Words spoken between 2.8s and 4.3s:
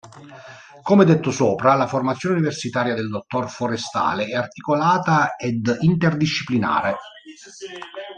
del Dottore Forestale